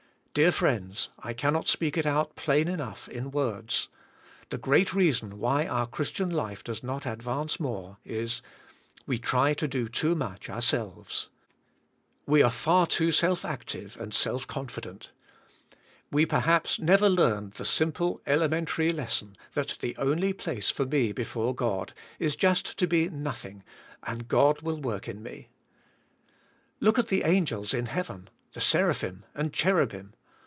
Dear 0.33 0.53
friends, 0.53 1.09
I 1.19 1.33
cannot 1.33 1.67
speak 1.67 1.97
it 1.97 2.05
out 2.05 2.37
plain 2.37 2.69
enough 2.69 3.09
in 3.09 3.31
words. 3.31 3.89
The 4.49 4.57
great 4.57 4.93
reason 4.93 5.39
why 5.39 5.67
our 5.67 5.85
Christian 5.85 6.29
life 6.29 6.63
does 6.63 6.81
not 6.81 7.05
advance 7.05 7.59
more, 7.59 7.97
is: 8.05 8.41
we 9.05 9.17
try 9.19 9.53
to 9.53 9.67
do 9.67 9.89
too 9.89 10.15
much 10.15 10.49
ourselves. 10.49 11.27
We 12.25 12.41
are 12.41 12.49
far 12.49 12.87
too 12.87 13.11
self 13.11 13.43
active 13.43 13.97
and 13.99 14.13
self 14.13 14.47
confident. 14.47 15.11
We, 16.13 16.25
perhaps, 16.25 16.79
never 16.79 17.09
learned 17.09 17.55
the 17.55 17.63
148 17.63 17.63
The; 17.63 17.63
spirituai^ 17.63 17.63
life;. 17.63 17.67
simple 17.67 18.21
elementary 18.25 18.89
lesson 18.91 19.35
that 19.53 19.79
the 19.81 19.97
only 19.97 20.31
place 20.31 20.71
for 20.71 20.85
me 20.85 21.11
before 21.11 21.53
God 21.53 21.91
is 22.19 22.37
just 22.37 22.77
to 22.79 22.87
be 22.87 23.09
nothing 23.09 23.63
and 24.03 24.29
God 24.29 24.61
will 24.61 24.79
work 24.79 25.09
in 25.09 25.21
me. 25.21 25.49
Look 26.79 26.97
at 26.97 27.09
the 27.09 27.25
ang 27.25 27.51
els 27.51 27.73
in 27.73 27.87
heaven, 27.87 28.29
the 28.53 28.61
seraphim 28.61 29.25
and 29.35 29.51
cherubim. 29.53 30.13